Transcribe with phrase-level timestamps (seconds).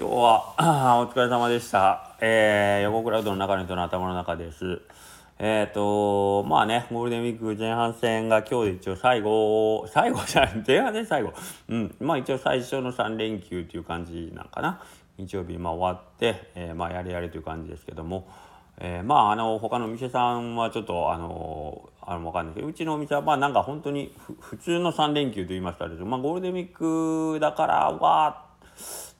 [0.00, 2.16] 今日はお疲れ様でした。
[2.22, 4.80] えー、横クラウドの中の人の頭の中です。
[5.38, 11.34] えっ、とまあね、ゴールデンウィーク前半戦が今日で一応最後、最後じゃない、 前半で最後。
[11.68, 14.80] うん、まあ一応最初の3連休っていう感じなんかな。
[15.18, 18.26] 日曜日、まあ終わって、えーまあやれやれという感じですけども、
[18.78, 28.49] えーまああの他のお店さんはちょっとあのあのわかんないけどうちのお店はまあなんか本当に普通の3連休と言いましたけど、まあ、ゴールデンウィークだからわーっ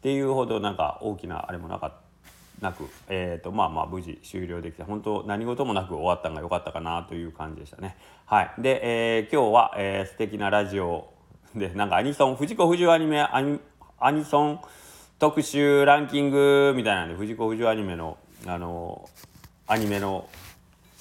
[0.01, 2.01] っていうほどなんか大きなあれもなか
[2.62, 7.97] なく、えーとまあまあ無事終了できて本当何事もなく終わったのが良かったかなという感じでしたね。
[8.24, 8.80] はい、で、
[9.16, 11.12] えー今日は、えー素敵なラジオ
[11.55, 13.60] でなんかアニソン藤子不二雄アニメアニ
[13.98, 14.60] アニソン
[15.19, 19.07] 特集ランキングみたいなんで藤子不二雄アニメのあの
[19.66, 20.29] アニメの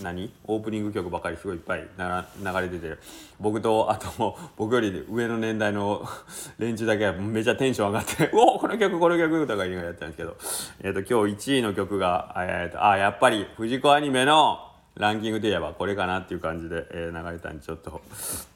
[0.04, 0.32] 何？
[0.46, 2.98] オープニング曲ばかりすごいいっぱい流れてて。
[3.40, 6.06] 僕とあと僕より上の年代の
[6.60, 10.36] 連中だけはめちゃテンション上がって「おおこの曲この曲」とか言いながらやったんですけど、
[10.82, 14.60] えー、と今日1位の曲が、えー、とあやっぱり藤子アニメの
[14.96, 18.02] ランキングといえばこれかなっていう感じで、えー流れたんでちょっと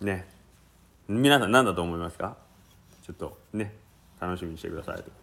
[0.01, 0.27] ね。
[1.07, 2.35] 皆さん何だと思いますか？
[3.05, 3.73] ちょっとね。
[4.19, 5.22] 楽しみにしてください。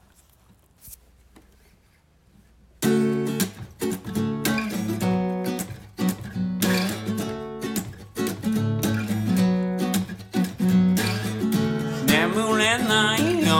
[12.70, 13.50] れない夜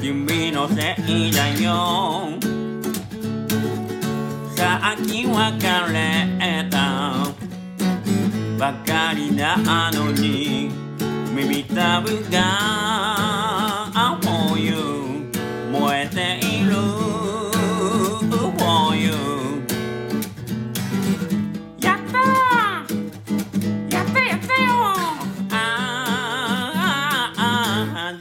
[0.00, 2.28] 君のせいだよ。
[4.54, 6.76] さっき別れた。
[8.58, 10.70] ばかりなのに
[11.34, 14.74] 耳たぶが青ゆ
[15.72, 17.23] 燃えている。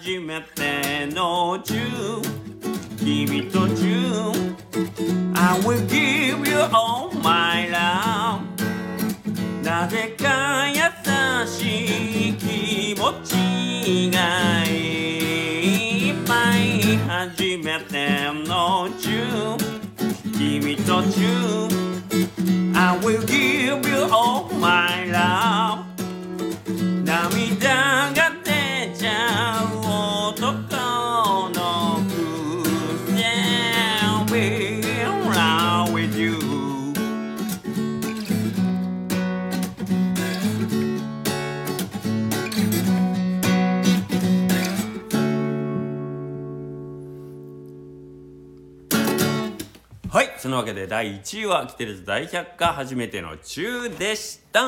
[0.02, 2.26] 初めてのチュー
[2.98, 4.54] 君とチュー
[5.36, 8.42] I will give you all my love.
[9.64, 10.76] なぜか優
[11.48, 19.59] しい気持ちがいっぱい初めてのチュー
[20.34, 21.74] 君とチュー
[22.76, 24.83] I will give you all my
[50.13, 50.31] はい。
[50.38, 54.62] そのわけで第1位は、キテレツ大百科初めての中でした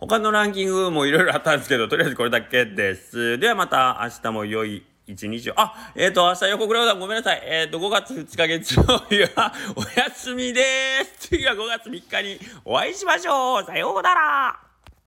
[0.00, 3.38] 他のランキングもいろいろあったんですけど、とりあえずこれだけです。
[3.38, 5.54] ではまた明日も良い一日を。
[5.56, 7.42] あ、えっ、ー、と、明日横倉さんごめんなさい。
[7.44, 10.62] えっ、ー、と、5月2日月曜日はお休みで
[11.04, 11.28] す。
[11.28, 13.64] 次は5月3日にお会いしましょう。
[13.64, 14.65] さようなら。